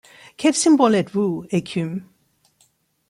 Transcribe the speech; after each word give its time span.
Quel 0.35 0.55
symbole 0.55 0.95
êtes-vous, 0.95 1.45
écume 1.51 2.03